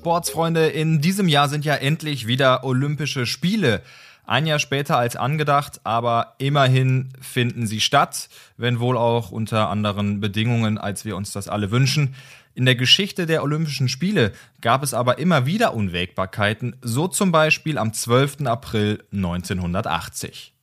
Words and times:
Sportsfreunde, 0.00 0.68
in 0.68 1.02
diesem 1.02 1.28
Jahr 1.28 1.50
sind 1.50 1.66
ja 1.66 1.74
endlich 1.74 2.26
wieder 2.26 2.64
Olympische 2.64 3.26
Spiele. 3.26 3.82
Ein 4.24 4.46
Jahr 4.46 4.58
später 4.58 4.96
als 4.96 5.14
angedacht, 5.14 5.82
aber 5.84 6.36
immerhin 6.38 7.10
finden 7.20 7.66
sie 7.66 7.80
statt, 7.80 8.30
wenn 8.56 8.80
wohl 8.80 8.96
auch 8.96 9.30
unter 9.30 9.68
anderen 9.68 10.20
Bedingungen, 10.20 10.78
als 10.78 11.04
wir 11.04 11.18
uns 11.18 11.32
das 11.32 11.48
alle 11.48 11.70
wünschen. 11.70 12.14
In 12.54 12.64
der 12.64 12.76
Geschichte 12.76 13.26
der 13.26 13.42
Olympischen 13.42 13.90
Spiele 13.90 14.32
gab 14.62 14.82
es 14.82 14.94
aber 14.94 15.18
immer 15.18 15.44
wieder 15.44 15.74
Unwägbarkeiten, 15.74 16.76
so 16.80 17.06
zum 17.06 17.30
Beispiel 17.30 17.76
am 17.76 17.92
12. 17.92 18.46
April 18.46 19.04
1980. 19.12 20.54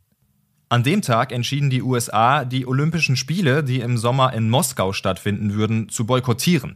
An 0.70 0.82
dem 0.82 1.04
Tag 1.04 1.32
entschieden 1.32 1.70
die 1.70 1.84
USA, 1.84 2.44
die 2.44 2.66
Olympischen 2.66 3.16
Spiele, 3.16 3.64
die 3.64 3.82
im 3.82 4.00
Sommer 4.00 4.34
in 4.34 4.50
Moskau 4.50 4.94
stattfinden 4.94 5.54
würden, 5.54 5.90
zu 5.90 6.08
boykottieren. 6.08 6.76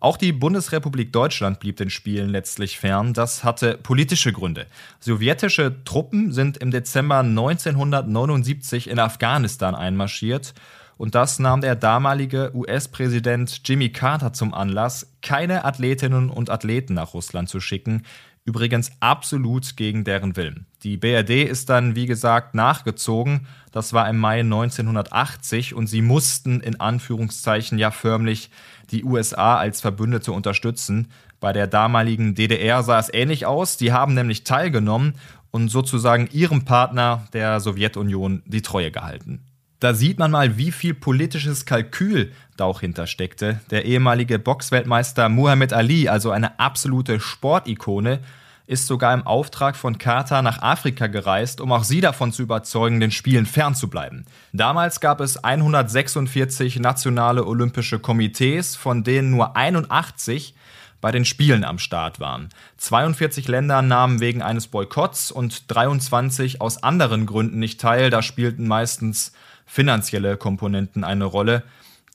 Auch 0.00 0.16
die 0.16 0.32
Bundesrepublik 0.32 1.12
Deutschland 1.12 1.58
blieb 1.58 1.76
den 1.76 1.90
Spielen 1.90 2.28
letztlich 2.28 2.78
fern. 2.78 3.14
Das 3.14 3.42
hatte 3.42 3.78
politische 3.78 4.32
Gründe. 4.32 4.66
Sowjetische 5.00 5.82
Truppen 5.84 6.32
sind 6.32 6.56
im 6.58 6.70
Dezember 6.70 7.18
1979 7.18 8.88
in 8.88 9.00
Afghanistan 9.00 9.74
einmarschiert. 9.74 10.54
Und 10.98 11.14
das 11.14 11.38
nahm 11.38 11.60
der 11.60 11.76
damalige 11.76 12.50
US-Präsident 12.54 13.60
Jimmy 13.64 13.90
Carter 13.90 14.32
zum 14.32 14.52
Anlass, 14.52 15.14
keine 15.22 15.64
Athletinnen 15.64 16.30
und 16.30 16.50
Athleten 16.50 16.94
nach 16.94 17.14
Russland 17.14 17.48
zu 17.48 17.60
schicken, 17.60 18.02
Übrigens 18.48 18.92
absolut 19.00 19.76
gegen 19.76 20.04
deren 20.04 20.34
Willen. 20.34 20.64
Die 20.82 20.96
BRD 20.96 21.42
ist 21.42 21.68
dann, 21.68 21.94
wie 21.94 22.06
gesagt, 22.06 22.54
nachgezogen. 22.54 23.46
Das 23.72 23.92
war 23.92 24.08
im 24.08 24.16
Mai 24.16 24.40
1980 24.40 25.74
und 25.74 25.86
sie 25.86 26.00
mussten 26.00 26.60
in 26.60 26.80
Anführungszeichen 26.80 27.76
ja 27.76 27.90
förmlich 27.90 28.48
die 28.90 29.04
USA 29.04 29.58
als 29.58 29.82
Verbündete 29.82 30.32
unterstützen. 30.32 31.08
Bei 31.40 31.52
der 31.52 31.66
damaligen 31.66 32.34
DDR 32.34 32.82
sah 32.82 32.98
es 32.98 33.12
ähnlich 33.12 33.44
aus. 33.44 33.76
Die 33.76 33.92
haben 33.92 34.14
nämlich 34.14 34.44
teilgenommen 34.44 35.16
und 35.50 35.68
sozusagen 35.68 36.26
ihrem 36.32 36.64
Partner, 36.64 37.28
der 37.34 37.60
Sowjetunion, 37.60 38.42
die 38.46 38.62
Treue 38.62 38.90
gehalten. 38.90 39.44
Da 39.80 39.94
sieht 39.94 40.18
man 40.18 40.32
mal, 40.32 40.56
wie 40.56 40.72
viel 40.72 40.92
politisches 40.92 41.64
Kalkül 41.64 42.32
da 42.56 42.64
auch 42.64 42.80
hintersteckte. 42.80 43.60
Der 43.70 43.84
ehemalige 43.84 44.40
Boxweltmeister 44.40 45.28
Muhammad 45.28 45.72
Ali, 45.72 46.08
also 46.08 46.32
eine 46.32 46.58
absolute 46.58 47.20
Sportikone, 47.20 48.18
ist 48.66 48.86
sogar 48.86 49.14
im 49.14 49.26
Auftrag 49.26 49.76
von 49.76 49.96
Carter 49.96 50.42
nach 50.42 50.60
Afrika 50.60 51.06
gereist, 51.06 51.60
um 51.60 51.72
auch 51.72 51.84
sie 51.84 52.00
davon 52.00 52.32
zu 52.32 52.42
überzeugen, 52.42 53.00
den 53.00 53.12
Spielen 53.12 53.46
fernzubleiben. 53.46 54.26
Damals 54.52 55.00
gab 55.00 55.20
es 55.20 55.42
146 55.42 56.78
nationale 56.80 57.46
olympische 57.46 57.98
Komitees, 57.98 58.76
von 58.76 59.04
denen 59.04 59.30
nur 59.30 59.56
81 59.56 60.54
bei 61.00 61.12
den 61.12 61.24
Spielen 61.24 61.64
am 61.64 61.78
Start 61.78 62.20
waren. 62.20 62.48
42 62.78 63.48
Länder 63.48 63.82
nahmen 63.82 64.20
wegen 64.20 64.42
eines 64.42 64.66
Boykotts 64.66 65.30
und 65.30 65.72
23 65.72 66.60
aus 66.60 66.82
anderen 66.82 67.26
Gründen 67.26 67.58
nicht 67.58 67.80
teil. 67.80 68.10
Da 68.10 68.22
spielten 68.22 68.66
meistens 68.66 69.32
finanzielle 69.66 70.36
Komponenten 70.36 71.04
eine 71.04 71.24
Rolle. 71.24 71.62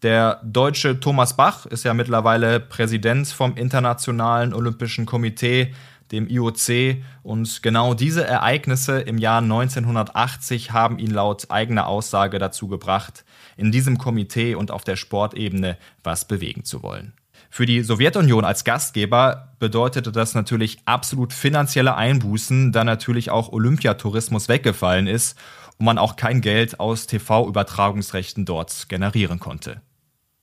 Der 0.02 0.42
deutsche 0.44 1.00
Thomas 1.00 1.38
Bach 1.38 1.66
ist 1.66 1.86
ja 1.86 1.94
mittlerweile 1.94 2.60
Präsident 2.60 3.28
vom 3.28 3.56
Internationalen 3.56 4.54
Olympischen 4.54 5.06
Komitee, 5.06 5.74
dem 6.12 6.28
IOC. 6.28 6.98
Und 7.24 7.64
genau 7.64 7.94
diese 7.94 8.26
Ereignisse 8.26 9.00
im 9.00 9.18
Jahr 9.18 9.42
1980 9.42 10.72
haben 10.72 11.00
ihn 11.00 11.12
laut 11.12 11.50
eigener 11.52 11.88
Aussage 11.88 12.38
dazu 12.38 12.68
gebracht, 12.68 13.24
in 13.56 13.72
diesem 13.72 13.98
Komitee 13.98 14.56
und 14.56 14.72
auf 14.72 14.84
der 14.84 14.98
Sportebene 14.98 15.78
was 16.04 16.28
bewegen 16.28 16.66
zu 16.66 16.84
wollen. 16.84 17.14
Für 17.56 17.68
die 17.68 17.84
Sowjetunion 17.84 18.46
als 18.46 18.64
Gastgeber 18.64 19.54
bedeutete 19.60 20.12
das 20.12 20.34
natürlich 20.34 20.80
absolut 20.86 21.34
finanzielle 21.34 21.94
Einbußen, 21.96 22.72
da 22.72 22.84
natürlich 22.84 23.30
auch 23.30 23.52
Olympiatourismus 23.52 24.50
weggefallen 24.50 25.06
ist 25.06 25.38
und 25.78 25.86
man 25.86 26.00
auch 26.00 26.16
kein 26.16 26.42
Geld 26.42 26.80
aus 26.80 27.06
TV-Übertragungsrechten 27.06 28.46
dort 28.46 28.90
generieren 28.90 29.38
konnte. 29.38 29.84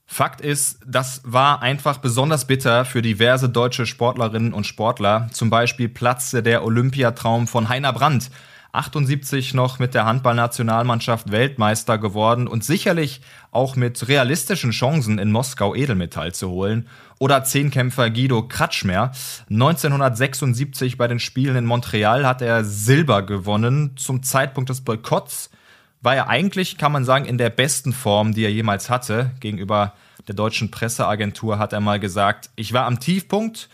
Fakt 0.06 0.40
ist, 0.40 0.78
das 0.86 1.20
war 1.24 1.62
einfach 1.62 1.98
besonders 1.98 2.46
bitter 2.46 2.84
für 2.84 3.02
diverse 3.02 3.48
deutsche 3.48 3.86
Sportlerinnen 3.86 4.52
und 4.52 4.68
Sportler. 4.68 5.26
Zum 5.32 5.50
Beispiel 5.50 5.88
platzte 5.88 6.44
der 6.44 6.62
Olympiatraum 6.62 7.48
von 7.48 7.68
Heiner 7.68 7.92
Brandt, 7.92 8.30
78 8.72 9.54
noch 9.54 9.78
mit 9.78 9.94
der 9.94 10.04
Handballnationalmannschaft 10.04 11.32
Weltmeister 11.32 11.98
geworden 11.98 12.46
und 12.46 12.64
sicherlich 12.64 13.20
auch 13.50 13.74
mit 13.76 14.08
realistischen 14.08 14.70
Chancen 14.70 15.18
in 15.18 15.32
Moskau 15.32 15.74
Edelmetall 15.74 16.32
zu 16.32 16.50
holen. 16.50 16.86
Oder 17.18 17.44
Zehnkämpfer 17.44 18.10
Guido 18.10 18.46
Kratschmer. 18.46 19.12
1976 19.50 20.96
bei 20.96 21.08
den 21.08 21.18
Spielen 21.18 21.56
in 21.56 21.66
Montreal 21.66 22.26
hat 22.26 22.42
er 22.42 22.64
Silber 22.64 23.22
gewonnen. 23.22 23.96
Zum 23.96 24.22
Zeitpunkt 24.22 24.70
des 24.70 24.82
Boykotts 24.82 25.50
war 26.00 26.14
er 26.14 26.28
eigentlich, 26.28 26.78
kann 26.78 26.92
man 26.92 27.04
sagen, 27.04 27.26
in 27.26 27.38
der 27.38 27.50
besten 27.50 27.92
Form, 27.92 28.32
die 28.32 28.44
er 28.44 28.52
jemals 28.52 28.88
hatte. 28.88 29.32
Gegenüber 29.40 29.94
der 30.28 30.34
deutschen 30.34 30.70
Presseagentur 30.70 31.58
hat 31.58 31.72
er 31.72 31.80
mal 31.80 32.00
gesagt, 32.00 32.50
ich 32.56 32.72
war 32.72 32.86
am 32.86 33.00
Tiefpunkt 33.00 33.68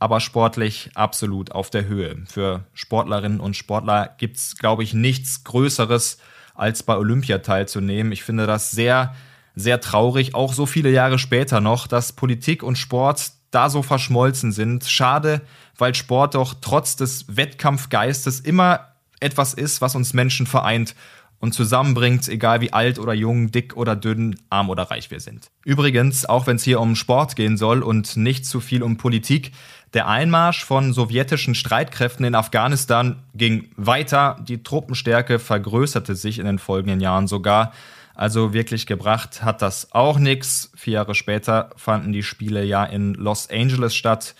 aber 0.00 0.20
sportlich 0.20 0.90
absolut 0.94 1.52
auf 1.52 1.70
der 1.70 1.86
Höhe. 1.86 2.16
Für 2.26 2.64
Sportlerinnen 2.74 3.38
und 3.38 3.54
Sportler 3.54 4.14
gibt 4.18 4.38
es, 4.38 4.56
glaube 4.56 4.82
ich, 4.82 4.94
nichts 4.94 5.44
Größeres, 5.44 6.18
als 6.54 6.82
bei 6.82 6.96
Olympia 6.96 7.38
teilzunehmen. 7.38 8.10
Ich 8.10 8.24
finde 8.24 8.46
das 8.46 8.70
sehr, 8.70 9.14
sehr 9.54 9.80
traurig, 9.80 10.34
auch 10.34 10.52
so 10.52 10.66
viele 10.66 10.90
Jahre 10.90 11.18
später 11.18 11.60
noch, 11.60 11.86
dass 11.86 12.12
Politik 12.12 12.62
und 12.62 12.76
Sport 12.76 13.32
da 13.50 13.70
so 13.70 13.82
verschmolzen 13.82 14.52
sind. 14.52 14.84
Schade, 14.84 15.42
weil 15.76 15.94
Sport 15.94 16.34
doch 16.34 16.54
trotz 16.60 16.96
des 16.96 17.36
Wettkampfgeistes 17.36 18.40
immer 18.40 18.88
etwas 19.20 19.54
ist, 19.54 19.80
was 19.80 19.94
uns 19.94 20.14
Menschen 20.14 20.46
vereint 20.46 20.94
und 21.40 21.54
zusammenbringt, 21.54 22.28
egal 22.28 22.60
wie 22.60 22.72
alt 22.72 22.98
oder 22.98 23.14
jung, 23.14 23.50
dick 23.50 23.76
oder 23.76 23.96
dünn, 23.96 24.38
arm 24.50 24.68
oder 24.68 24.84
reich 24.84 25.10
wir 25.10 25.20
sind. 25.20 25.50
Übrigens, 25.64 26.26
auch 26.26 26.46
wenn 26.46 26.56
es 26.56 26.64
hier 26.64 26.80
um 26.80 26.94
Sport 26.94 27.34
gehen 27.34 27.56
soll 27.56 27.82
und 27.82 28.16
nicht 28.16 28.44
zu 28.44 28.60
viel 28.60 28.82
um 28.82 28.98
Politik, 28.98 29.52
der 29.94 30.06
Einmarsch 30.06 30.64
von 30.64 30.92
sowjetischen 30.92 31.54
Streitkräften 31.56 32.24
in 32.24 32.36
Afghanistan 32.36 33.24
ging 33.34 33.70
weiter, 33.76 34.36
die 34.46 34.62
Truppenstärke 34.62 35.38
vergrößerte 35.40 36.14
sich 36.14 36.38
in 36.38 36.44
den 36.44 36.60
folgenden 36.60 37.00
Jahren 37.00 37.26
sogar. 37.26 37.72
Also 38.14 38.52
wirklich 38.52 38.86
gebracht 38.86 39.42
hat 39.42 39.62
das 39.62 39.92
auch 39.92 40.18
nichts. 40.18 40.70
Vier 40.76 40.94
Jahre 40.94 41.14
später 41.14 41.70
fanden 41.74 42.12
die 42.12 42.22
Spiele 42.22 42.62
ja 42.64 42.84
in 42.84 43.14
Los 43.14 43.48
Angeles 43.50 43.94
statt 43.94 44.34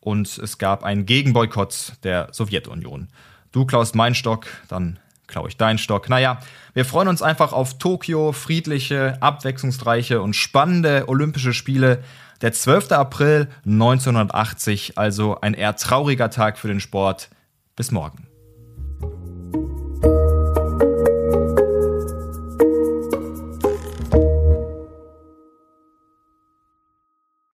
und 0.00 0.38
es 0.38 0.58
gab 0.58 0.84
einen 0.84 1.06
Gegenboykott 1.06 1.94
der 2.04 2.28
Sowjetunion. 2.32 3.08
Du 3.50 3.64
klaust 3.64 3.94
meinen 3.94 4.14
Stock, 4.14 4.46
dann 4.68 4.98
klaue 5.32 5.48
ich 5.48 5.56
deinen 5.56 5.78
Stock. 5.78 6.08
Naja, 6.08 6.38
wir 6.74 6.84
freuen 6.84 7.08
uns 7.08 7.22
einfach 7.22 7.52
auf 7.52 7.78
Tokio, 7.78 8.32
friedliche, 8.32 9.16
abwechslungsreiche 9.20 10.20
und 10.20 10.36
spannende 10.36 11.08
Olympische 11.08 11.52
Spiele. 11.52 12.04
Der 12.42 12.52
12. 12.52 12.92
April 12.92 13.48
1980, 13.64 14.98
also 14.98 15.40
ein 15.40 15.54
eher 15.54 15.74
trauriger 15.74 16.30
Tag 16.30 16.58
für 16.58 16.68
den 16.68 16.80
Sport. 16.80 17.30
Bis 17.74 17.90
morgen. 17.90 18.31